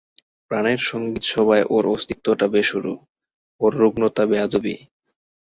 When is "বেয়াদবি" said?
4.25-4.75